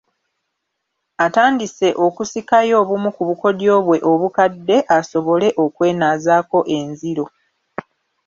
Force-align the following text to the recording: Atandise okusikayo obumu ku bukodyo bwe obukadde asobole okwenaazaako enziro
Atandise 1.25 1.87
okusikayo 2.05 2.73
obumu 2.81 3.09
ku 3.15 3.23
bukodyo 3.29 3.73
bwe 3.85 3.97
obukadde 4.11 4.77
asobole 4.97 5.47
okwenaazaako 5.63 6.57
enziro 6.77 7.25